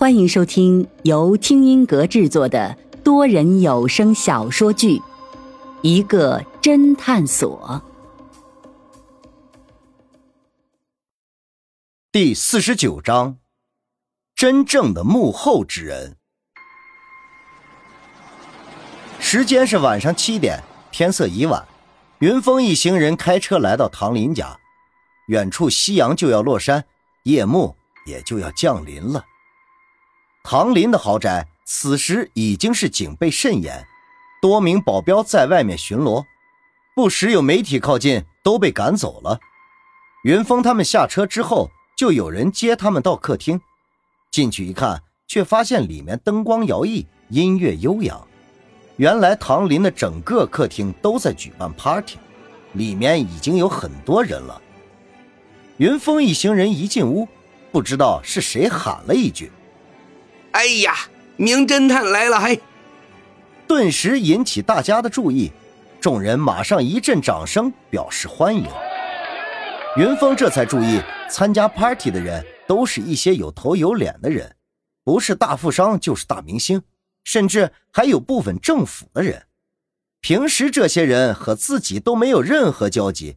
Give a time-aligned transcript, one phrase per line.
[0.00, 4.96] 欢迎收听由听音阁制作的多人有声小说剧
[5.82, 7.82] 《一个侦探所》
[12.10, 13.36] 第四十九章：
[14.34, 16.16] 真正的幕后之人。
[19.18, 21.62] 时间是晚上七点，天色已晚。
[22.20, 24.58] 云峰一行人开车来到唐林家，
[25.26, 26.86] 远处夕阳就要落山，
[27.24, 27.76] 夜幕
[28.06, 29.26] 也就要降临了。
[30.42, 33.86] 唐林的豪宅此时已经是警备甚严，
[34.40, 36.24] 多名保镖在外面巡逻，
[36.96, 39.38] 不时有媒体靠近，都被赶走了。
[40.24, 43.60] 云峰他们下车之后，就有人接他们到客厅，
[44.30, 48.26] 进去一看，却发现里面灯光摇曳，音乐悠扬。
[48.96, 52.18] 原来唐林的整个客厅都在举办 party，
[52.72, 54.60] 里面已经有很多人了。
[55.76, 57.28] 云峰一行人一进屋，
[57.70, 59.52] 不知道是谁喊了一句。
[60.52, 60.94] 哎呀，
[61.36, 62.40] 名侦探来了！
[62.40, 62.60] 嘿，
[63.68, 65.52] 顿时引起大家的注意，
[66.00, 68.66] 众人马上一阵掌声表示欢迎。
[69.96, 74.56] 云峰这才注意，参加 party 的人都是一些有头有脸的人，
[75.04, 76.82] 不是大富商就是大明星，
[77.22, 79.46] 甚至还有部分政府的人。
[80.20, 83.36] 平时这些人和自己都没有任何交集，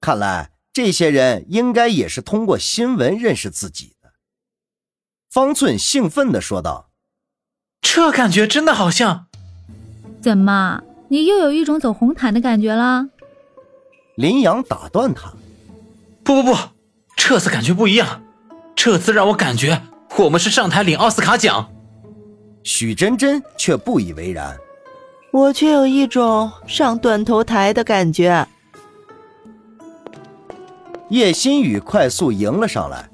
[0.00, 3.94] 看来这些人应该也是通过新闻认识自己。
[5.30, 6.88] 方寸兴奋的说道
[7.82, 9.26] ：“这感觉真的好像……
[10.22, 13.08] 怎么，你又有一种走红毯的感觉了？”
[14.16, 15.32] 林阳打断他
[16.24, 16.58] ：“不不不，
[17.14, 18.22] 这次感觉不一样，
[18.74, 19.82] 这次让我感觉
[20.16, 21.70] 我们是上台领奥斯卡奖。”
[22.64, 24.56] 许真真却不以为然
[25.30, 28.46] ：“我却有一种上断头台的感觉。”
[31.10, 33.08] 叶新宇快速迎了上来：“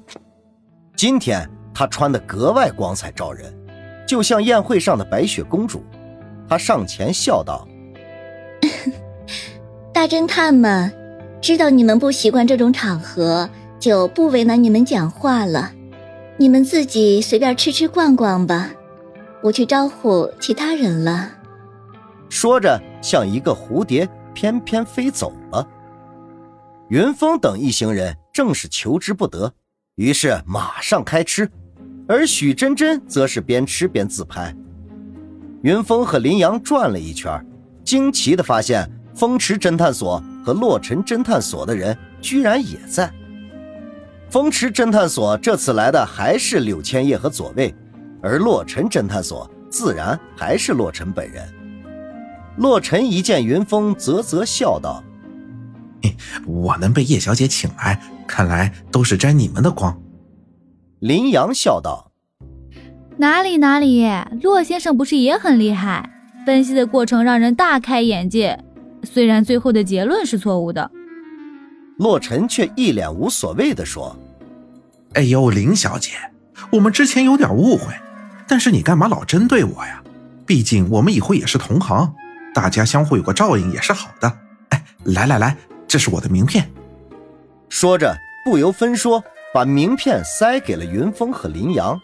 [0.95, 3.53] 今天。”她穿的格外光彩照人，
[4.07, 5.83] 就像宴会上的白雪公主。
[6.47, 7.67] 她上前笑道
[9.93, 10.91] ：“大侦探们，
[11.41, 15.73] 知道你们不习惯这种场合，就不为难你们讲话了。
[16.37, 18.71] 你们自己随便吃吃逛逛吧，
[19.43, 21.31] 我去招呼其他人了。”
[22.29, 25.67] 说着，像一个蝴蝶翩翩飞走了。
[26.89, 29.53] 云峰等一行人正是求之不得，
[29.95, 31.49] 于是马上开吃。
[32.07, 34.55] 而许真真则是边吃边自拍。
[35.63, 37.43] 云峰和林阳转了一圈，
[37.83, 43.11] 惊奇的发现风池侦探所和洛尘侦探所的人居然也在。
[44.29, 47.73] 风池侦探所这次来的还是柳千叶和左卫，
[48.21, 51.43] 而洛尘侦探所自然还是洛尘本人。
[52.57, 55.03] 洛尘一见云峰，啧啧笑道
[56.45, 59.99] ：“我能被叶小姐请来，看来都是沾你们的光。”
[60.99, 62.09] 林阳笑道
[63.17, 64.07] ：“哪里哪里，
[64.41, 66.09] 骆先生不是也很厉害？
[66.45, 68.63] 分析的过程让人大开眼界，
[69.03, 70.89] 虽然最后的结论是错误的。”
[71.99, 74.15] 洛尘却一脸无所谓的说
[75.15, 76.11] ：“哎呦，林小姐，
[76.71, 77.93] 我们之前有点误会，
[78.47, 80.01] 但是你干嘛老针对我呀？
[80.45, 82.13] 毕竟我们以后也是同行，
[82.53, 84.31] 大家相互有个照应也是好的。
[84.69, 85.57] 哎，来来来，
[85.87, 86.71] 这是我的名片。”
[87.67, 89.21] 说着不由分说。
[89.55, 91.97] 把名片塞给了云峰和林阳。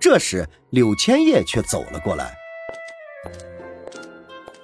[0.00, 2.34] 这时，柳千叶却走了过来。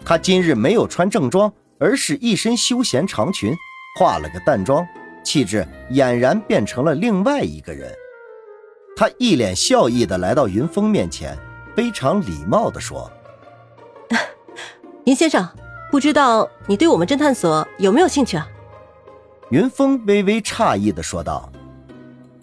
[0.05, 3.55] 她今日没有穿正装，而是一身休闲长裙，
[4.01, 4.85] 化了个淡妆，
[5.25, 7.95] 气质俨然变成了另外一个人。
[8.97, 11.39] 她一脸笑意的来到云峰面前，
[11.77, 13.09] 非常礼貌的说
[15.07, 15.49] ：“云先生，
[15.93, 18.49] 不知道你对我们侦探所有没有兴趣啊？”
[19.51, 21.49] 云峰微微诧异的说道。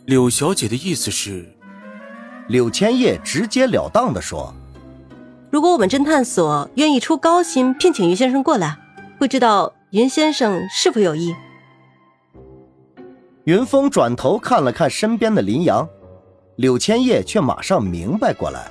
[0.06, 1.48] 柳小姐的意思是，
[2.50, 4.54] 柳千叶直截了当的说
[5.50, 8.78] ：“如果我们侦探所愿意出高薪聘请云先生过来，
[9.18, 11.34] 不知道云先生是否有意？”
[13.46, 15.88] 云峰转头看了看身边的林阳，
[16.58, 18.70] 柳千叶却马上明白过来：“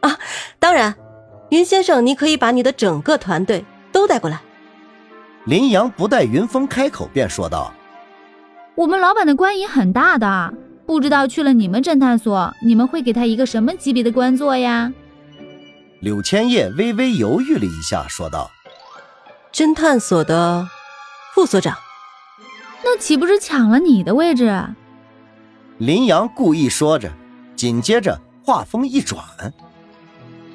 [0.00, 0.18] 啊，
[0.58, 0.94] 当然，
[1.50, 4.40] 云先生，你可以把你的整个团队都带过来。”
[5.44, 7.70] 林阳不待云峰开口，便说道。
[8.80, 10.54] 我们老板的官瘾很大的，
[10.86, 14.90] 不知道去了你们侦探所，你们会给他一个什么级别的官做呀？
[16.00, 18.50] 柳千叶微微犹豫了一下，说道
[19.52, 20.66] ：“侦探所的
[21.34, 21.76] 副所长，
[22.82, 24.50] 那岂不是抢了你的位置？”
[25.76, 27.12] 林阳故意说着，
[27.54, 29.22] 紧接着话锋一转：“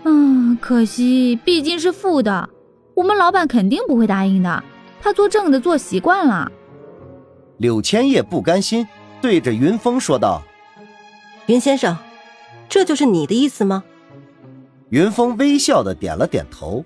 [0.03, 2.49] 嗯，可惜毕竟是副的，
[2.95, 4.63] 我们老板肯定不会答应的，
[4.99, 6.51] 他做正的做习惯了。”
[7.57, 8.87] 柳千叶不甘心，
[9.21, 10.41] 对着云峰说道
[11.47, 11.97] ：“云先生，
[12.67, 13.83] 这就是你的意思吗？
[14.89, 16.83] 云峰微笑的点了点头。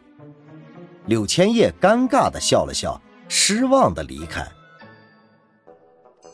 [1.05, 4.47] 柳千叶尴尬的笑了笑，失望的离开。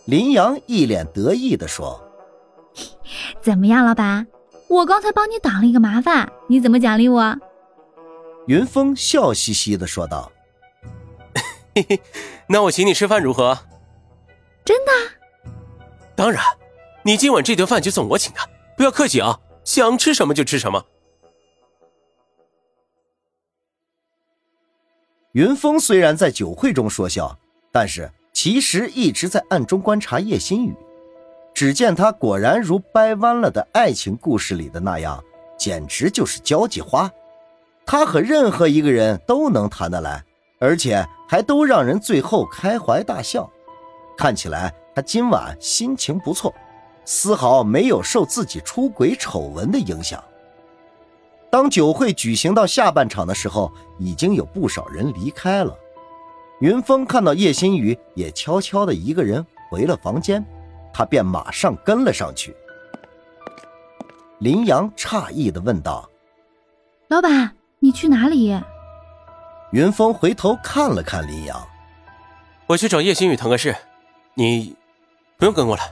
[0.05, 1.99] 林阳一脸得意的说
[3.41, 4.27] ：“怎么样，老板？
[4.67, 7.37] 我刚才帮你挡了一个麻烦，你怎么奖励我？”
[8.47, 10.31] 云峰笑嘻嘻的说道
[11.73, 12.01] ：“嘿嘿，
[12.47, 13.57] 那我请你吃饭如何？”
[14.65, 14.91] 真的？
[16.15, 16.43] 当然，
[17.03, 18.39] 你今晚这顿饭就算我请的，
[18.75, 20.83] 不要客气啊，想吃什么就吃什么。
[25.33, 27.37] 云峰虽然在酒会中说笑，
[27.71, 30.75] 但是其实一直在暗中观察叶心雨。
[31.53, 35.23] 只见他果然如掰弯了的爱情故事里的那样，
[35.57, 37.09] 简直就是交际花。
[37.85, 40.23] 他和任何一个人都能谈得来，
[40.59, 43.49] 而且还都让人最后开怀大笑。
[44.17, 46.53] 看起来他今晚心情不错，
[47.03, 50.23] 丝毫没有受自己出轨丑闻的影响。
[51.49, 55.73] 当酒会举行到下半场的时候，已经有不少人离开了。
[56.59, 60.43] 云峰看到叶心雨也悄悄的一个人回了房间，
[60.93, 62.55] 他便马上跟了上去。
[64.39, 66.09] 林阳诧异的问道
[67.07, 68.57] ：“老板，你去哪里？”
[69.71, 71.61] 云峰回头看了看林阳
[72.67, 73.75] ：“我去找叶心雨谈个事，
[74.35, 74.75] 你
[75.37, 75.83] 不用跟过来。”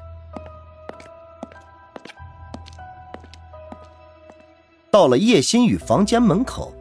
[4.91, 6.71] 到了叶心雨房间门口，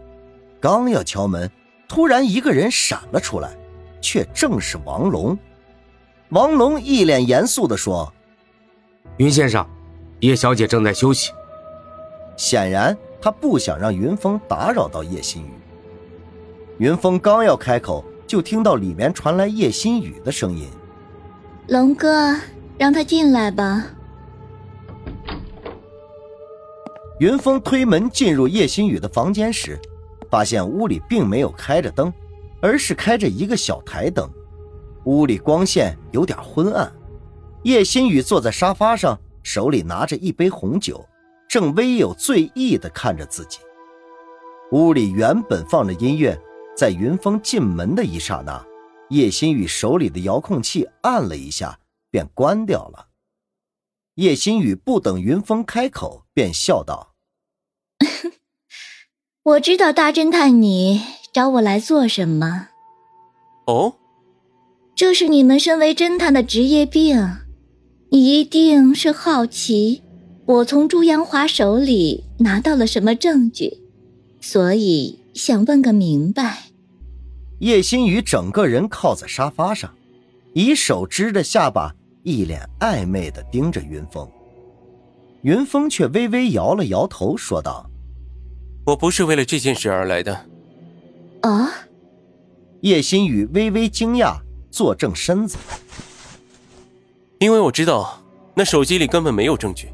[0.60, 1.50] 刚要敲门，
[1.88, 3.56] 突然一个人闪了出来，
[4.02, 5.38] 却正是王龙。
[6.28, 8.12] 王龙一脸严肃地说
[9.16, 9.66] ：“云先生，
[10.20, 11.32] 叶小姐正在休息。”
[12.36, 15.52] 显然，他不想让云峰打扰到叶心雨。
[16.78, 20.68] 云峰刚要开口，就听到里面传来叶心雨的声音
[21.68, 22.36] ：“龙哥，
[22.76, 23.86] 让他进来吧。”
[27.20, 29.78] 云峰推门进入叶心雨的房间时，
[30.28, 32.12] 发现屋里并没有开着灯，
[32.60, 34.28] 而是开着一个小台灯，
[35.04, 36.92] 屋里光线有点昏暗。
[37.62, 41.06] 叶心雨坐在沙发上，手里拿着一杯红酒，
[41.48, 43.60] 正微有醉意的看着自己。
[44.72, 46.36] 屋里原本放着音乐，
[46.76, 48.60] 在云峰进门的一刹那，
[49.12, 51.80] 叶新宇手里的遥控器按了一下，
[52.10, 53.08] 便关掉了。
[54.14, 57.14] 叶新宇不等云峰开口，便笑道。
[59.44, 62.68] 我知道大侦探你找我来做什么。
[63.66, 63.96] 哦，
[64.96, 67.36] 这是你们身为侦探的职业病。
[68.10, 70.02] 你一定是好奇
[70.46, 73.78] 我从朱阳华手里拿到了什么证据，
[74.40, 76.71] 所以想问个明白。
[77.62, 79.88] 叶心雨整个人靠在沙发上，
[80.52, 81.94] 以手支着下巴，
[82.24, 84.28] 一脸暧昧的盯着云峰。
[85.42, 87.88] 云峰却微微摇了摇头，说道。
[88.84, 90.34] 我不是为了这件事而来的。
[91.42, 91.70] 啊！
[92.80, 95.56] 叶心雨微微惊讶，坐正身子。
[97.38, 98.20] 因为我知道
[98.54, 99.88] 那手机里根本没有证据，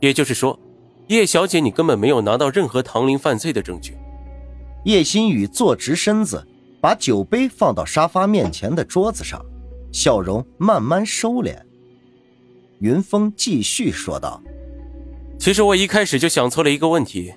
[0.00, 0.58] 也就是说，
[1.06, 3.96] 叶小姐你根本没有拿到任何唐林犯罪的证据。
[4.84, 6.44] 叶心雨坐直身子，
[6.84, 9.42] 把酒杯放到沙发面前的桌子上，
[9.90, 11.56] 笑容慢慢收敛。
[12.80, 14.42] 云峰继续说道
[15.40, 17.32] ：“其实我一开始就想错了一个问题。”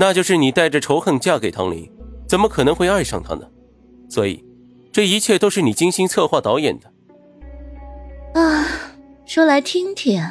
[0.00, 1.86] 那就是你带着仇恨嫁给唐林，
[2.26, 3.46] 怎么可能会爱上他呢？
[4.08, 4.42] 所以，
[4.90, 6.90] 这一切都是你精心策划导演的。
[8.40, 8.66] 啊，
[9.26, 10.26] 说来听听。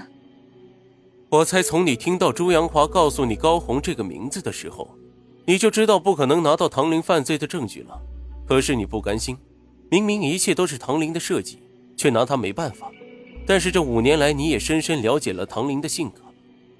[1.29, 4.89] 我猜从你听到朱阳华告诉你高红这个名字的时候，
[5.45, 8.01] 你就知道不可能拿到唐林犯罪的证据了。
[8.48, 9.38] 可是你不甘心，
[9.90, 11.60] 明明一切都是唐林的设计，
[11.98, 12.92] 却拿他没办法。
[13.46, 16.22] 但是这五年来，你也深深了解了唐林的性格，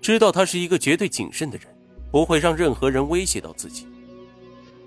[0.02, 1.68] 知道他是一个绝对谨慎的人。
[2.12, 3.88] 不会让任何人威胁到自己，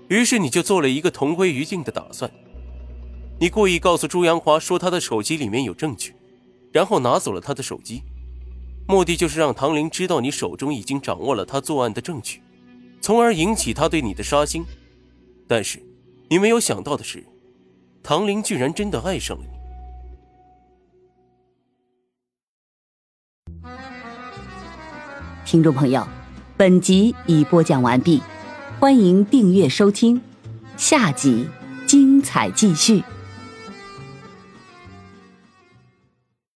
[0.07, 2.31] 于是你就做了一个同归于尽的打算。
[3.39, 6.15] 你故意告诉朱阳华说他的手机里面有证据，
[6.71, 8.01] 然后拿走了他的手机，
[8.87, 12.41] 目的就是让唐林知道你手中已经掌握了他作案的证据，
[12.99, 14.65] 从而引起他对你的杀心。
[15.47, 15.79] 但是，
[16.29, 17.25] 你没有想到的是，
[18.03, 19.49] 唐玲居然真的爱上了你。
[25.45, 26.05] 听众朋友。
[26.55, 28.21] 本集已播讲完毕，
[28.81, 30.21] 欢迎订阅收听，
[30.75, 31.47] 下集
[31.87, 33.01] 精彩继续。